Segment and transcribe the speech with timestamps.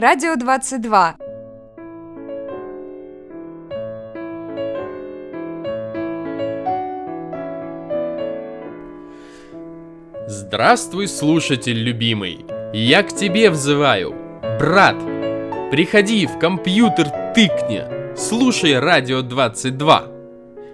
[0.00, 1.16] Радио 22.
[10.28, 12.46] Здравствуй, слушатель любимый!
[12.72, 14.14] Я к тебе взываю,
[14.60, 14.94] брат!
[15.72, 20.06] Приходи в компьютер тыкни, слушай радио 22.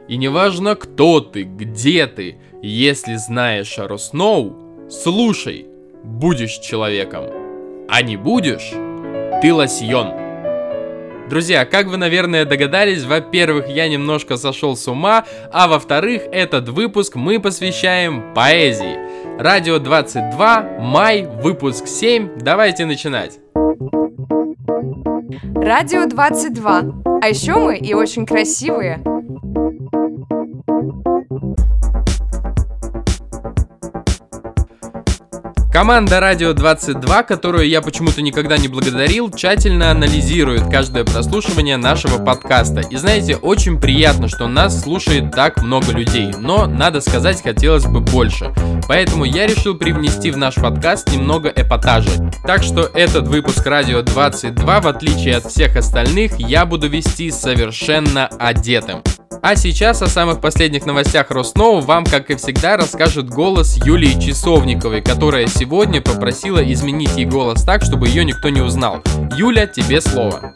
[0.06, 5.64] И неважно кто ты, где ты, если знаешь о Росноу, слушай,
[6.02, 7.24] будешь человеком.
[7.88, 8.74] А не будешь,
[9.40, 10.12] ты лосьон.
[11.28, 17.16] Друзья, как вы, наверное, догадались, во-первых, я немножко сошел с ума, а во-вторых, этот выпуск
[17.16, 18.98] мы посвящаем поэзии.
[19.38, 23.38] Радио 22, май, выпуск 7, давайте начинать.
[25.54, 26.82] Радио 22.
[27.22, 29.02] А еще мы и очень красивые.
[35.74, 42.82] Команда Радио 22, которую я почему-то никогда не благодарил, тщательно анализирует каждое прослушивание нашего подкаста.
[42.82, 47.98] И знаете, очень приятно, что нас слушает так много людей, но, надо сказать, хотелось бы
[47.98, 48.54] больше.
[48.86, 52.30] Поэтому я решил привнести в наш подкаст немного эпатажа.
[52.46, 58.28] Так что этот выпуск Радио 22, в отличие от всех остальных, я буду вести совершенно
[58.28, 59.02] одетым.
[59.42, 65.02] А сейчас о самых последних новостях Росноу вам, как и всегда, расскажет голос Юлии Часовниковой,
[65.02, 69.02] которая сегодня попросила изменить ей голос так, чтобы ее никто не узнал.
[69.36, 70.52] Юля, тебе слово.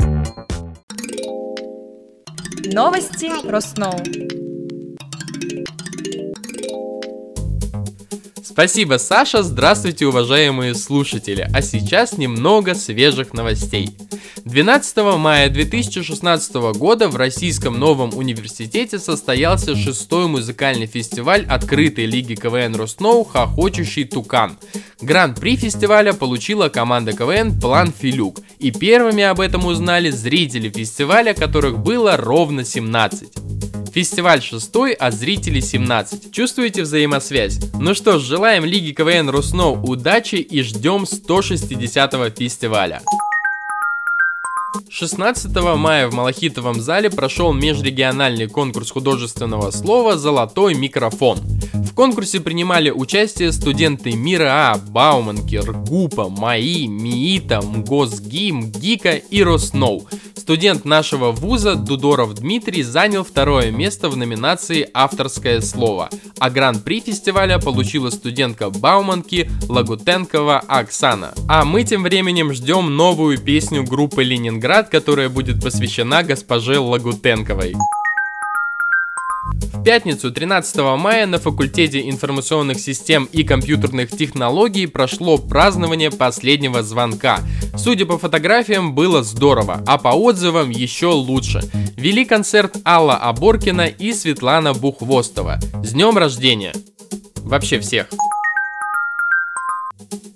[2.72, 4.47] Новости Росноу.
[8.50, 9.42] Спасибо, Саша.
[9.42, 11.46] Здравствуйте, уважаемые слушатели.
[11.52, 13.90] А сейчас немного свежих новостей.
[14.46, 22.74] 12 мая 2016 года в Российском новом университете состоялся шестой музыкальный фестиваль открытой лиги КВН
[22.74, 24.58] Росноу «Хохочущий тукан».
[25.02, 28.40] Гран-при фестиваля получила команда КВН «План Филюк».
[28.58, 33.67] И первыми об этом узнали зрители фестиваля, которых было ровно 17.
[33.98, 36.30] Фестиваль 6, а зрители 17.
[36.30, 37.58] Чувствуете взаимосвязь?
[37.80, 43.02] Ну что ж, желаем Лиге КВН Русноу удачи и ждем 160-го фестиваля.
[44.90, 51.38] 16 мая в Малахитовом зале прошел межрегиональный конкурс художественного слова «Золотой микрофон».
[51.74, 60.06] В конкурсе принимали участие студенты Мира А, Бауманки, РГУПа, МАИ, МИИТа, МГОСГИ, МГИКа и Росноу.
[60.36, 66.08] Студент нашего вуза Дудоров Дмитрий занял второе место в номинации «Авторское слово»,
[66.38, 71.34] а гран-при фестиваля получила студентка Бауманки Лагутенкова Оксана.
[71.48, 74.57] А мы тем временем ждем новую песню группы Ленинград,
[74.90, 77.74] которая будет посвящена госпоже Лагутенковой.
[79.72, 87.40] В пятницу 13 мая на факультете информационных систем и компьютерных технологий прошло празднование последнего звонка.
[87.76, 91.62] Судя по фотографиям, было здорово, а по отзывам еще лучше.
[91.96, 95.58] Вели концерт Алла Аборкина и Светлана Бухвостова.
[95.82, 96.72] С днем рождения!
[97.36, 98.08] Вообще всех!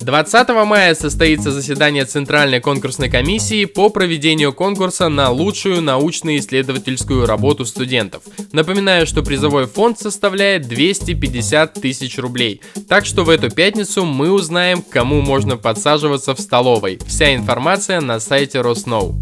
[0.02, 8.22] 20 мая состоится заседание Центральной конкурсной комиссии по проведению конкурса на лучшую научно-исследовательскую работу студентов.
[8.52, 12.60] Напоминаю, что призовой фонд составляет 250 тысяч рублей.
[12.88, 16.98] Так что в эту пятницу мы узнаем, кому можно подсаживаться в столовой.
[17.06, 19.20] Вся информация на сайте Росноу.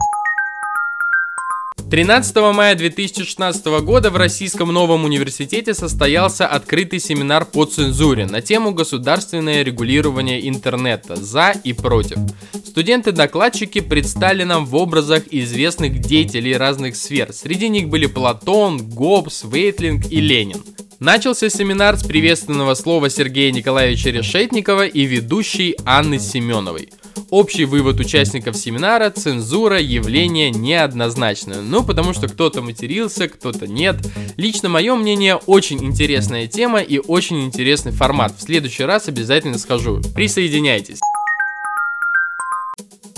[1.91, 8.71] 13 мая 2016 года в Российском новом университете состоялся открытый семинар по цензуре на тему
[8.71, 12.19] государственное регулирование интернета за и против.
[12.65, 17.33] Студенты-докладчики предстали нам в образах известных деятелей разных сфер.
[17.33, 20.63] Среди них были Платон, Гоббс, Вейтлинг и Ленин.
[21.01, 26.91] Начался семинар с приветственного слова Сергея Николаевича Решетникова и ведущей Анны Семеновой.
[27.31, 31.61] Общий вывод участников семинара– цензура– явление неоднозначное.
[31.61, 33.97] Ну, потому что кто-то матерился, кто-то нет.
[34.37, 38.35] Лично мое мнение– очень интересная тема и очень интересный формат.
[38.37, 40.01] В следующий раз обязательно схожу.
[40.15, 40.99] Присоединяйтесь.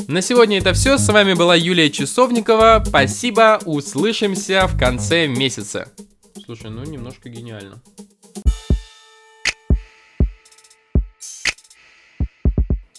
[0.09, 0.99] На сегодня это все.
[0.99, 2.83] С вами была Юлия Часовникова.
[2.87, 3.61] Спасибо.
[3.65, 5.91] Услышимся в конце месяца.
[6.45, 7.81] Слушай, ну немножко гениально.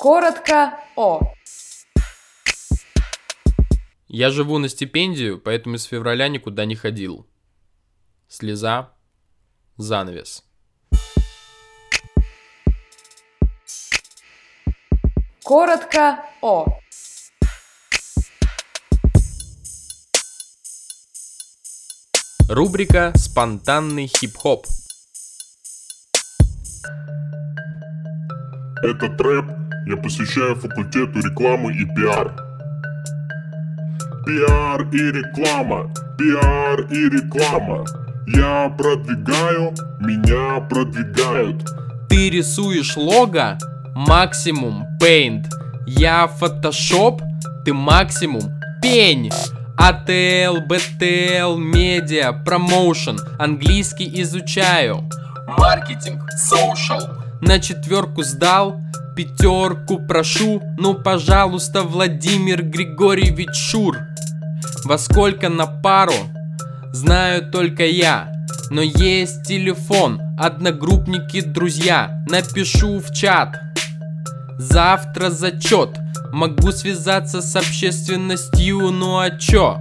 [0.04, 1.22] Коротко о.
[4.10, 7.26] Я живу на стипендию, поэтому с февраля никуда не ходил.
[8.28, 8.92] Слеза.
[9.78, 10.44] Занавес.
[15.42, 16.66] Коротко о.
[22.50, 24.68] Рубрика «Спонтанный хип-хоп».
[28.84, 32.34] Этот рэп я посвящаю факультету рекламы и пиар.
[34.26, 37.86] Пиар и реклама, пиар и реклама.
[38.28, 41.64] Я продвигаю, меня продвигают.
[42.10, 43.58] Ты рисуешь лого,
[43.96, 45.46] максимум Paint.
[45.86, 47.22] Я Photoshop,
[47.66, 48.44] ты максимум
[48.82, 49.30] пень.
[49.78, 55.10] ATL, BTL, медиа, промоушен, английский изучаю.
[55.58, 57.23] Маркетинг, social.
[57.46, 58.80] На четверку сдал,
[59.18, 63.98] пятерку прошу, ну пожалуйста, Владимир Григорьевич Шур.
[64.86, 66.14] Во сколько на пару?
[66.94, 68.32] Знаю только я.
[68.70, 72.24] Но есть телефон, одногруппники, друзья.
[72.30, 73.60] Напишу в чат.
[74.58, 76.00] Завтра зачет.
[76.32, 79.80] Могу связаться с общественностью, ну а чё?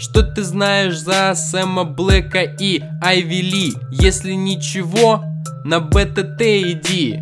[0.00, 3.74] Что ты знаешь за Сэма Блэка и Айви Ли?
[3.92, 5.22] Если ничего,
[5.64, 7.20] на БТТ иди.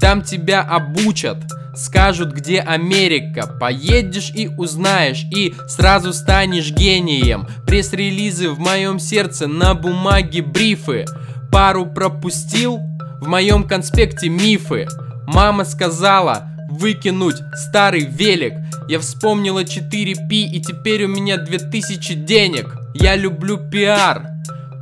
[0.00, 1.38] Там тебя обучат,
[1.74, 3.46] скажут, где Америка.
[3.60, 7.46] Поедешь и узнаешь, и сразу станешь гением.
[7.66, 11.06] Пресс-релизы в моем сердце, на бумаге брифы.
[11.50, 12.80] Пару пропустил,
[13.20, 14.86] в моем конспекте мифы.
[15.26, 18.54] Мама сказала выкинуть старый велик.
[18.88, 22.76] Я вспомнила 4P и теперь у меня 2000 денег.
[22.94, 24.28] Я люблю пиар,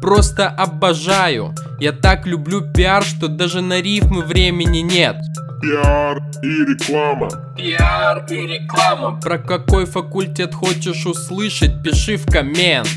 [0.04, 1.54] просто обожаю.
[1.80, 5.16] Я так люблю пиар, что даже на рифмы времени нет.
[5.62, 7.30] Пиар и реклама.
[7.56, 9.18] Пиар и реклама.
[9.22, 12.88] Про какой факультет хочешь услышать, пиши в коммент.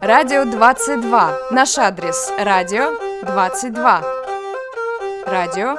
[0.00, 1.38] Радио 22.
[1.50, 2.30] Наш адрес.
[2.38, 2.92] Радио
[3.26, 4.02] 22.
[5.26, 5.76] Радио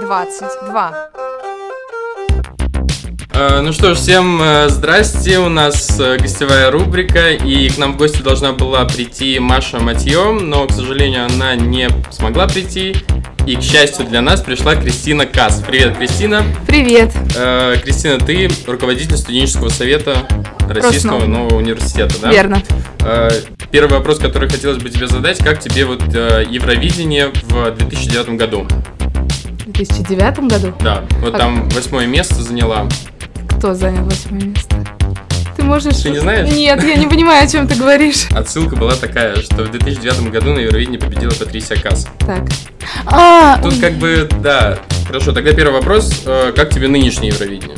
[0.00, 1.19] 22.
[3.40, 7.94] Э, Ну что ж, всем э, здрасте, у нас э, гостевая рубрика, и к нам
[7.94, 12.94] в гости должна была прийти Маша Матье, но, к сожалению, она не смогла прийти,
[13.46, 15.62] и, к счастью для нас, пришла Кристина Кас.
[15.66, 16.42] Привет, Кристина.
[16.66, 17.12] Привет.
[17.34, 20.26] Э, Кристина, ты руководитель студенческого совета
[20.68, 21.26] Российского Роснового.
[21.26, 22.30] нового университета, да?
[22.30, 22.62] Верно.
[23.00, 23.30] Э,
[23.70, 28.66] Первый вопрос, который хотелось бы тебе задать, как тебе вот э, Евровидение в 2009 году?
[29.64, 32.86] В 2009 году Да, вот А- там восьмое место заняла.
[33.60, 34.74] Кто занял восьмое место?
[35.54, 35.98] Ты можешь...
[35.98, 36.50] Ты не знаешь?
[36.50, 38.26] Нет, я не понимаю, о чем ты говоришь.
[38.30, 42.08] Отсылка была такая, что в 2009 году на Евровидении победила Патрисия Касс.
[42.20, 42.44] Так.
[43.04, 47.76] А, Тут как бы, да, хорошо, тогда первый вопрос, э, как тебе нынешнее Евровидение?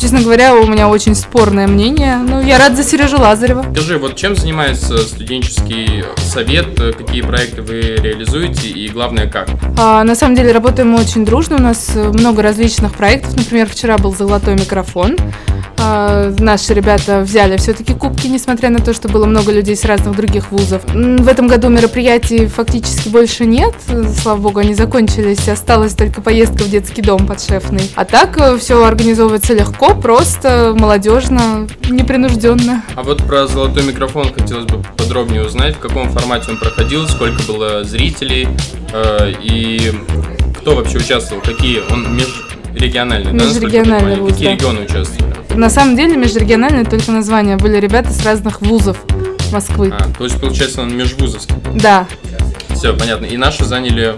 [0.00, 2.16] Честно говоря, у меня очень спорное мнение.
[2.16, 3.64] Ну, я рад за Сережу Лазарева.
[3.72, 9.48] Скажи, вот чем занимается студенческий совет, какие проекты вы реализуете и главное как?
[9.78, 13.36] А, на самом деле работаем мы очень дружно, у нас много различных проектов.
[13.36, 15.16] Например, вчера был золотой микрофон.
[15.78, 20.16] А, наши ребята взяли все-таки кубки, несмотря на то, что было много людей с разных
[20.16, 20.82] других вузов.
[20.86, 23.74] В этом году мероприятий фактически больше нет.
[24.22, 25.48] Слава богу, они закончились.
[25.48, 27.90] Осталась только поездка в детский дом подшефный.
[27.94, 32.82] А так все организовывается легко, просто, молодежно, непринужденно.
[32.94, 37.42] А вот про золотой микрофон хотелось бы подробнее узнать, в каком формате он проходил, сколько
[37.42, 38.48] было зрителей
[38.92, 39.92] э, и
[40.58, 42.16] кто вообще участвовал, какие, он
[42.76, 44.52] межрегиональный, да, Межрегиональный вуз, какие да.
[44.54, 45.34] регионы участвовали?
[45.54, 47.56] На самом деле межрегиональное только название.
[47.56, 48.98] Были ребята с разных вузов
[49.52, 49.92] Москвы.
[49.92, 51.54] А, то есть получается он межвузовский.
[51.74, 52.06] Да.
[52.74, 53.26] Все, понятно.
[53.26, 54.14] И наши заняли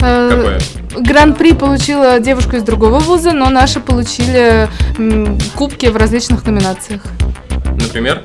[0.00, 0.60] Э, какое?
[1.02, 4.68] Гран-при получила девушка из другого вуза, но наши получили
[5.54, 7.02] кубки в различных номинациях.
[7.80, 8.22] Например?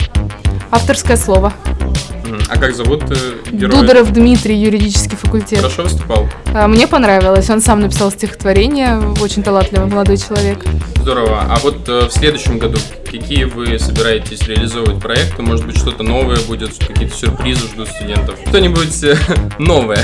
[0.70, 1.54] Авторское слово.
[2.50, 3.16] А как зовут э,
[3.52, 3.82] героя?
[3.82, 5.60] Дудоров Дмитрий, юридический факультет.
[5.60, 6.28] Хорошо выступал?
[6.54, 7.50] А, Мне понравилось.
[7.50, 9.00] Он сам написал стихотворение.
[9.22, 10.64] Очень талантливый молодой человек.
[11.02, 11.48] Здорово.
[11.50, 12.78] А вот э, в следующем году
[13.10, 15.42] какие вы собираетесь реализовывать проекты?
[15.42, 18.36] Может быть, что-то новое будет, какие-то сюрпризы ждут студентов?
[18.48, 19.18] Что-нибудь э,
[19.60, 20.00] новое.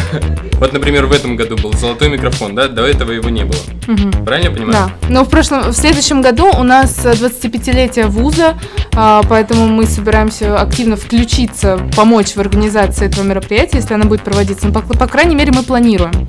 [0.54, 2.68] Вот, например, в этом году был золотой микрофон, да?
[2.68, 3.60] До этого его не было.
[3.86, 4.26] Мгм.
[4.26, 4.74] Правильно я понимаю?
[4.74, 4.92] Да.
[5.08, 8.58] Но в прошлом, в следующем году у нас э, 25-летие вуза,
[8.96, 14.66] а, поэтому мы собираемся активно включиться, помочь в организации этого мероприятия, если оно будет проводиться.
[14.66, 16.28] Ну, по, по крайней мере, мы планируем.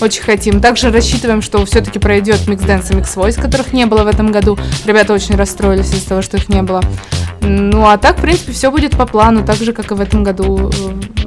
[0.00, 0.60] Очень хотим.
[0.60, 4.32] Также рассчитываем, что все-таки пройдет Mix Dance и Mix Voice, которых не было в этом
[4.32, 4.56] году.
[4.86, 6.82] Ребята очень расстроились из-за того, что их не было.
[7.42, 10.24] Ну, а так, в принципе, все будет по плану, так же, как и в этом
[10.24, 10.72] году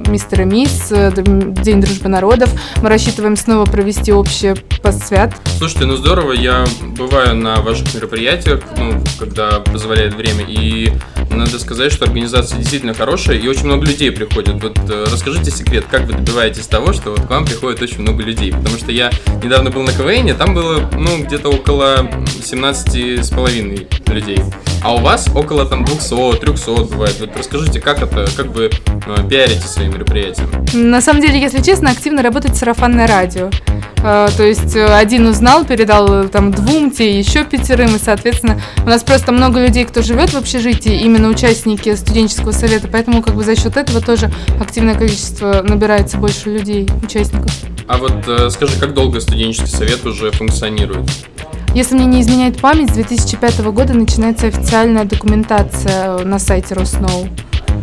[0.10, 2.50] мистер и мисс, э, День дружбы народов.
[2.82, 5.34] Мы рассчитываем снова провести общее посвят.
[5.58, 6.66] Слушайте, ну здорово, я
[6.98, 10.92] бываю на ваших мероприятиях, ну, когда позволяет время, и
[11.30, 14.62] надо сказать, что организация действительно хорошая, и очень много людей приходит.
[14.62, 18.24] Вот э, расскажите секрет, как вы добиваетесь того, что вот к вам приходит очень много
[18.24, 18.52] людей?
[18.52, 19.12] Потому что я
[19.44, 22.10] недавно был на КВН, там было, ну, где-то около
[22.44, 24.40] 17 с половиной людей.
[24.82, 27.18] А у вас около там 200, 300 бывает.
[27.20, 29.90] Вот расскажите, как это, как вы э, пиарите свои?
[30.74, 33.50] На самом деле, если честно, активно работает сарафанное радио.
[34.04, 38.62] Э, То есть э, один узнал, передал э, там двум, те еще пятерым, и, соответственно,
[38.86, 43.36] у нас просто много людей, кто живет в общежитии, именно участники студенческого совета, поэтому как
[43.36, 47.52] бы за счет этого тоже активное количество набирается больше людей, участников.
[47.88, 51.10] А вот э, скажи, как долго студенческий совет уже функционирует?
[51.76, 57.28] Если мне не изменяет память, с 2005 года начинается официальная документация на сайте Росноу.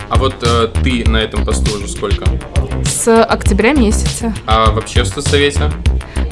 [0.08, 2.24] А вот э, ты на этом посту уже сколько?
[2.84, 4.34] С октября месяца.
[4.46, 5.70] А вообще в студсовете?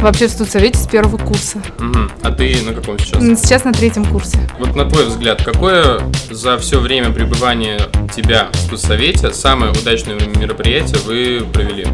[0.01, 1.63] Вообще в студсовете с первого курса.
[1.79, 2.11] Мгм.
[2.23, 3.23] А ты на каком сейчас?
[3.41, 4.39] Сейчас на третьем курсе.
[4.59, 7.81] Вот на твой взгляд, какое за все время пребывания
[8.15, 11.87] тебя в студсовете самое удачное мероприятие вы провели?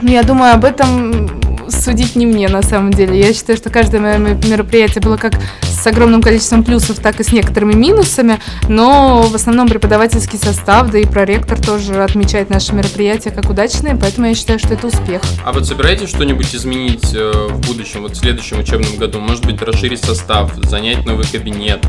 [0.00, 3.18] Ну, я думаю, об этом судить не мне, на самом деле.
[3.18, 7.24] Я считаю, что каждое мое ме- мероприятие было как с огромным количеством плюсов, так и
[7.24, 8.38] с некоторыми минусами,
[8.68, 14.28] но в основном преподавательский состав, да и проректор тоже отмечает наши мероприятия как удачные, поэтому
[14.28, 15.22] я считаю, что это успех.
[15.44, 19.18] А вот собираетесь что-нибудь изменить э, в будущем, вот в следующем учебном году?
[19.18, 21.84] Может быть, расширить состав, занять новый кабинет,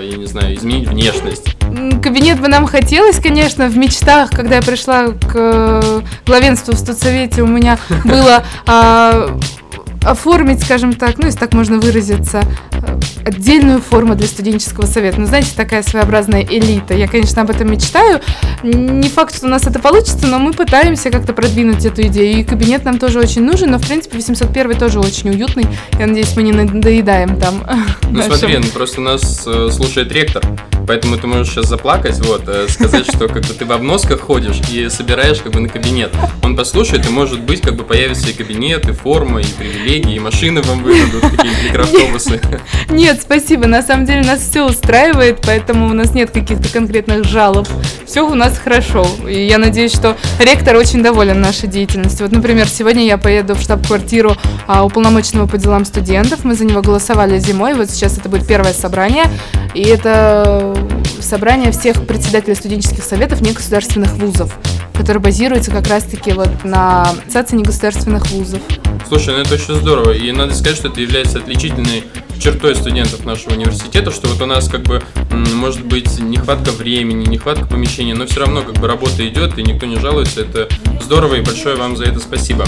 [0.00, 1.56] я не знаю, изменить внешность?
[2.02, 7.42] Кабинет бы нам хотелось, конечно, в мечтах, когда я пришла к э, главенству в студсовете,
[7.42, 9.38] у меня было а,
[10.04, 12.69] оформить, скажем так, ну, если так можно выразиться, э,
[13.24, 15.20] отдельную форму для студенческого совета.
[15.20, 16.94] Ну, знаете, такая своеобразная элита.
[16.94, 18.20] Я, конечно, об этом мечтаю.
[18.62, 22.40] Не факт, что у нас это получится, но мы пытаемся как-то продвинуть эту идею.
[22.40, 25.66] И кабинет нам тоже очень нужен, но, в принципе, 801 тоже очень уютный.
[25.98, 27.64] Я надеюсь, мы не надоедаем там.
[28.02, 28.36] Ну нашим.
[28.36, 30.42] смотри, ну, просто нас э, слушает ректор,
[30.86, 34.60] поэтому ты можешь сейчас заплакать, вот, э, сказать, что как бы ты в обносках ходишь
[34.70, 36.12] и собираешь как бы на кабинет.
[36.42, 40.18] Он послушает, и может быть как бы появится и кабинет, и форма, и привилегии, и
[40.18, 42.40] машины вам выдадут, какие-нибудь микроавтобусы.
[42.90, 43.66] Нет, спасибо.
[43.66, 47.66] На самом деле нас все устраивает, поэтому у нас нет каких-то конкретных жалоб.
[48.06, 49.06] Все у нас хорошо.
[49.28, 52.26] И я надеюсь, что ректор очень доволен нашей деятельностью.
[52.26, 54.36] Вот, например, сегодня я поеду в штаб-квартиру
[54.66, 56.44] а, уполномоченного по делам студентов.
[56.44, 57.74] Мы за него голосовали зимой.
[57.74, 59.24] Вот сейчас это будет первое собрание.
[59.74, 60.76] И это
[61.20, 64.56] собрание всех председателей студенческих советов негосударственных вузов,
[64.94, 68.60] которое базируется как раз-таки вот на ассоциации негосударственных вузов.
[69.08, 72.04] Слушай, ну это очень здорово, и надо сказать, что это является отличительной
[72.40, 77.66] чертой студентов нашего университета, что вот у нас как бы может быть нехватка времени, нехватка
[77.66, 80.68] помещения, но все равно как бы работа идет, и никто не жалуется, это
[81.00, 82.64] здорово, и большое вам за это спасибо.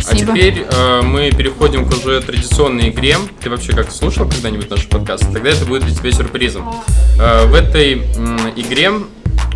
[0.00, 0.32] Спасибо.
[0.32, 3.16] А теперь э, мы переходим к уже традиционной игре.
[3.40, 5.24] Ты вообще как слушал когда-нибудь наш подкаст?
[5.32, 6.72] Тогда это будет для тебя сюрпризом.
[7.18, 8.92] Э, в этой м, игре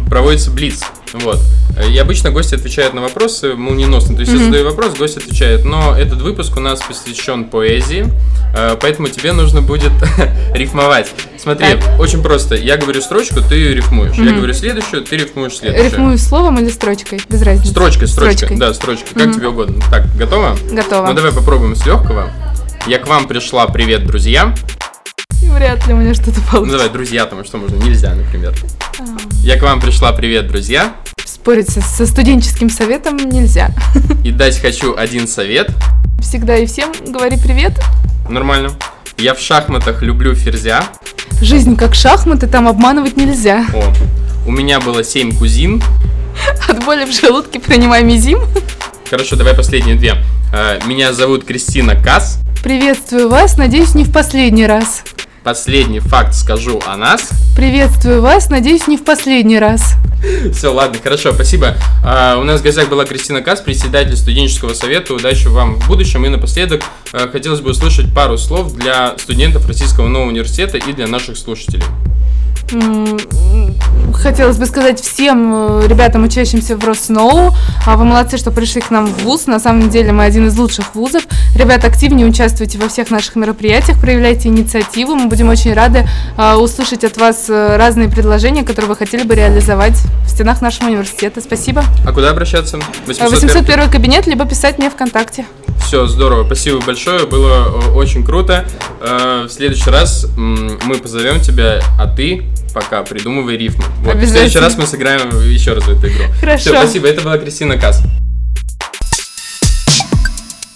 [0.09, 0.83] проводится блиц.
[1.13, 1.41] Вот.
[1.89, 4.15] И обычно гости отвечают на вопросы молниеносно.
[4.15, 5.65] То есть я задаю вопрос, гость отвечает.
[5.65, 8.07] Но этот выпуск у нас посвящен поэзии,
[8.55, 9.93] э, поэтому тебе нужно будет
[10.55, 11.11] рифмовать.
[11.39, 11.99] Смотри, Так.
[12.01, 12.55] очень просто.
[12.55, 14.17] Я говорю строчку, ты ее рифмуешь.
[14.17, 15.91] Я говорю следующую, ты рифмуешь следующую.
[15.91, 17.21] Рифмую словом или строчкой?
[17.29, 17.71] Без разницы.
[17.71, 18.37] Строчкой, строчкой.
[18.37, 18.57] Строчкой.
[18.59, 19.15] Да, строчкой.
[19.15, 19.83] Как тебе угодно.
[19.91, 20.57] Так, готово?
[20.71, 21.07] Готово.
[21.09, 22.31] Ну давай попробуем с легкого.
[22.87, 24.55] Я к вам пришла, привет, друзья.
[25.51, 26.79] Вряд ли у меня что-то Ну получится.
[26.79, 28.55] давай, друзья, там что можно, нельзя, например.
[29.43, 30.95] Я к вам пришла, привет, друзья.
[31.25, 33.71] Спорить со, студенческим советом нельзя.
[34.25, 35.71] И дать хочу один совет.
[36.21, 37.73] Всегда и всем говори привет.
[38.29, 38.71] Нормально.
[39.19, 40.85] Я в шахматах люблю ферзя.
[41.43, 43.67] Жизнь как шахматы, там обманывать нельзя.
[43.75, 43.93] О,
[44.47, 45.83] у меня было семь кузин.
[46.69, 48.41] От боли в желудке принимай мизим.
[49.09, 50.17] Хорошо, давай последние две.
[50.55, 52.39] Э, Меня зовут Кристина Касс.
[52.63, 55.03] Приветствую вас, надеюсь, не в последний раз.
[55.43, 57.31] Последний факт скажу о нас.
[57.57, 59.95] Приветствую вас, надеюсь, не в последний раз.
[60.53, 61.77] Все, ладно, хорошо, спасибо.
[62.05, 65.15] А, у нас в гостях была Кристина Кас, председатель студенческого совета.
[65.15, 66.27] Удачи вам в будущем.
[66.27, 66.83] И напоследок
[67.15, 71.85] э, хотелось бы услышать пару слов для студентов Российского нового университета и для наших слушателей.
[74.15, 77.55] Хотелось бы сказать всем э, ребятам, учащимся в Росноу,
[77.87, 79.47] а вы молодцы, что пришли к нам в ВУЗ.
[79.47, 81.23] На самом деле мы один из лучших вузов.
[81.57, 85.15] Ребята, активнее участвуйте во всех наших мероприятиях, проявляйте инициативу.
[85.15, 89.35] Мы будем очень рады а, услышать от вас э, разные предложения, которые вы хотели бы
[89.35, 91.41] реализовать в стенах нашего университета.
[91.41, 91.83] Спасибо.
[92.07, 92.79] А куда обращаться?
[93.07, 95.47] 801 кабинет, либо писать мне ВКонтакте.
[95.85, 98.65] Все, здорово, спасибо большое, было э, очень круто.
[99.01, 103.85] Э, В следующий раз мы позовем тебя, а ты пока придумывай рифмы.
[104.05, 106.25] Вот, в следующий раз мы сыграем еще раз в эту игру.
[106.39, 106.61] Хорошо.
[106.71, 108.03] Все, спасибо, это была Кристина Касс.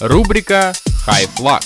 [0.01, 0.73] Рубрика
[1.07, 1.63] High Flag.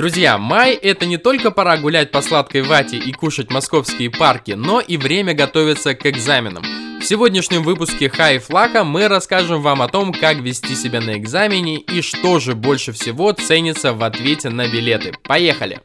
[0.00, 4.80] Друзья, май это не только пора гулять по сладкой вате и кушать московские парки, но
[4.80, 6.62] и время готовиться к экзаменам.
[7.02, 11.80] В сегодняшнем выпуске Хай Флака мы расскажем вам о том, как вести себя на экзамене
[11.80, 15.12] и что же больше всего ценится в ответе на билеты.
[15.22, 15.82] Поехали!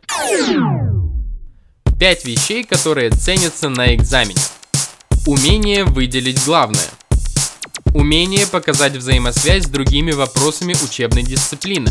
[2.00, 4.40] Пять вещей, которые ценятся на экзамене.
[5.28, 6.88] Умение выделить главное.
[7.94, 11.90] Умение показать взаимосвязь с другими вопросами учебной дисциплины.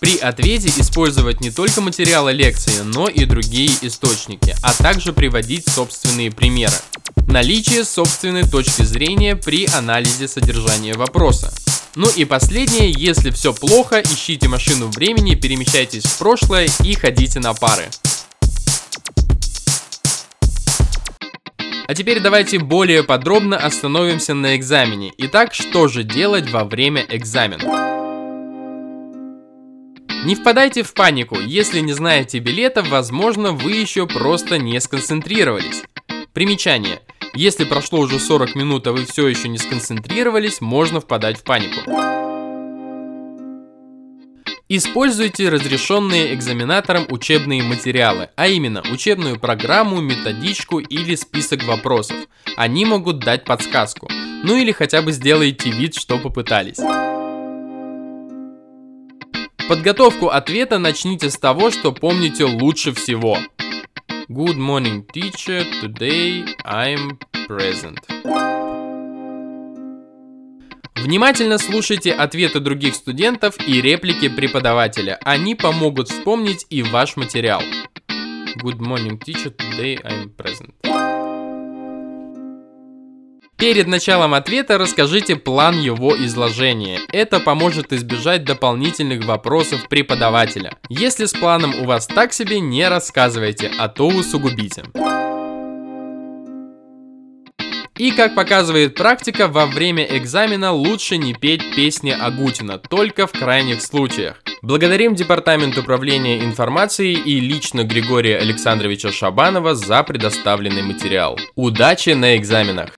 [0.00, 6.30] При ответе использовать не только материалы лекции, но и другие источники, а также приводить собственные
[6.30, 6.76] примеры.
[7.26, 11.52] Наличие собственной точки зрения при анализе содержания вопроса.
[11.94, 17.54] Ну и последнее, если все плохо, ищите машину времени, перемещайтесь в прошлое и ходите на
[17.54, 17.84] пары.
[21.88, 25.12] А теперь давайте более подробно остановимся на экзамене.
[25.18, 27.95] Итак, что же делать во время экзамена?
[30.26, 35.84] Не впадайте в панику, если не знаете билета, возможно, вы еще просто не сконцентрировались.
[36.32, 37.00] Примечание.
[37.32, 41.78] Если прошло уже 40 минут, а вы все еще не сконцентрировались, можно впадать в панику.
[44.68, 52.16] Используйте разрешенные экзаменатором учебные материалы, а именно учебную программу, методичку или список вопросов.
[52.56, 54.08] Они могут дать подсказку.
[54.42, 56.80] Ну или хотя бы сделайте вид, что попытались.
[59.68, 63.36] Подготовку ответа начните с того, что помните лучше всего.
[64.28, 65.66] Good morning, teacher.
[65.82, 67.18] Today I'm
[67.48, 67.98] present.
[70.94, 75.18] Внимательно слушайте ответы других студентов и реплики преподавателя.
[75.24, 77.60] Они помогут вспомнить и ваш материал.
[78.62, 79.52] Good morning, teacher.
[79.52, 80.74] Today I'm present.
[83.58, 87.00] Перед началом ответа расскажите план его изложения.
[87.10, 90.74] Это поможет избежать дополнительных вопросов преподавателя.
[90.90, 94.84] Если с планом у вас так себе, не рассказывайте, а то усугубите.
[97.96, 103.80] И как показывает практика, во время экзамена лучше не петь песни Агутина, только в крайних
[103.80, 104.42] случаях.
[104.60, 111.38] Благодарим Департамент управления информацией и лично Григория Александровича Шабанова за предоставленный материал.
[111.54, 112.90] Удачи на экзаменах!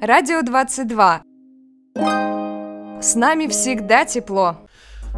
[0.00, 1.22] Радио 22.
[3.02, 4.58] С нами всегда тепло.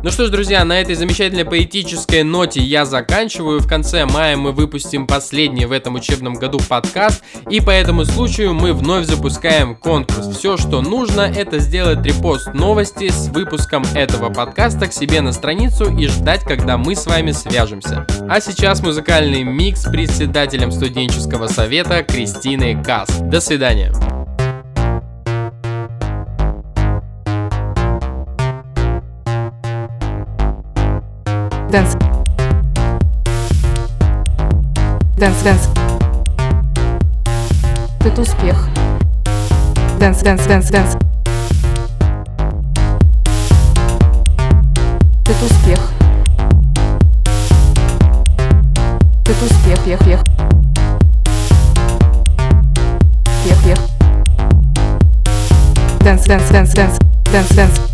[0.02, 3.60] Ну что ж, друзья, на этой замечательной поэтической ноте я заканчиваю.
[3.60, 8.54] В конце мая мы выпустим последний в этом учебном году подкаст, и по этому случаю
[8.54, 10.34] мы вновь запускаем конкурс.
[10.34, 15.94] Все, что нужно, это сделать репост новости с выпуском этого подкаста к себе на страницу
[15.94, 18.06] и ждать, когда мы с вами свяжемся.
[18.30, 23.10] А сейчас музыкальный микс с председателем студенческого совета Кристиной Касс.
[23.20, 23.92] До свидания.
[31.70, 31.96] Dance.
[35.16, 35.68] Dance, dance.
[38.04, 38.68] Это успех.
[40.00, 40.98] Dance, dance, dance, dance.
[45.26, 45.92] Это успех.
[49.26, 50.24] Это успех, ех, ех.
[53.46, 53.78] Ех, ех.
[56.00, 56.98] Dance, dance, dance, dance,
[57.32, 57.90] dance, dance.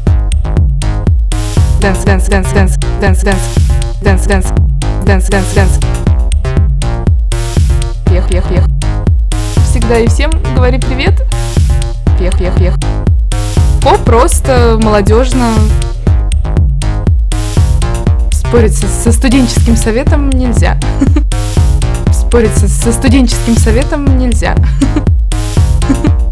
[1.79, 3.66] Dance, dance, dance, dance, dance, dance.
[4.07, 4.47] Дэнс, дэнс,
[5.05, 5.81] дэнс, дэнс, дэнс.
[8.05, 8.64] Пех, пех, пех.
[9.69, 11.25] Всегда и всем говори привет.
[12.16, 12.75] Пех, пех, пех.
[13.83, 15.55] Поп просто молодежно.
[18.31, 20.79] Спорить со студенческим советом нельзя.
[22.12, 24.55] Спорить со студенческим советом нельзя.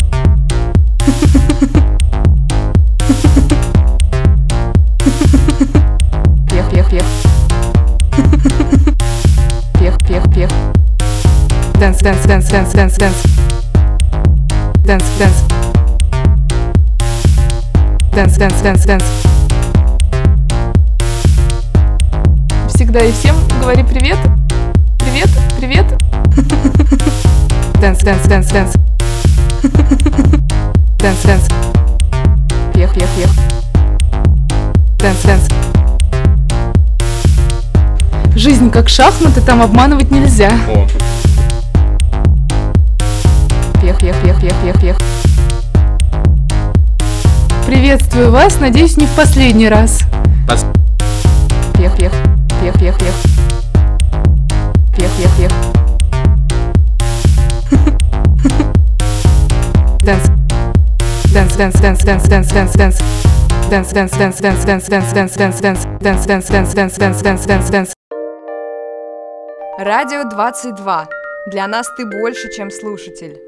[12.04, 13.22] dance, dance, dance, dance, dance.
[14.84, 15.42] Dance, dance.
[18.12, 19.04] Dance, dance, dance, dance.
[22.68, 24.18] Всегда и всем говори привет.
[24.98, 25.86] Привет, привет.
[27.80, 28.76] Dance, dance, dance, dance.
[30.98, 31.50] Dance, dance.
[32.74, 33.30] Пех, пех, пех.
[34.98, 35.50] Dance, dance.
[38.36, 40.52] Жизнь как шахматы, там обманывать нельзя.
[40.68, 40.86] О.
[44.44, 44.98] Ех, ех, ех.
[47.66, 50.00] Приветствую вас, надеюсь, не в последний раз.
[50.46, 50.66] Пос...
[51.78, 52.12] Ех, ех,
[52.62, 53.14] ех, ех, ех.
[54.98, 55.50] Ех, ех, ех.
[60.02, 60.30] Dance.
[61.32, 63.02] Dance, dance, dance, dance, dance, dance, dance.
[63.70, 67.46] Dance, dance, dance, dance, dance, dance, dance, dance, dance, dance, dance, dance, dance, dance, dance,
[67.46, 67.92] dance, dance.
[69.78, 71.08] Радио 22.
[71.50, 73.43] Для нас ты больше, чем слушатель.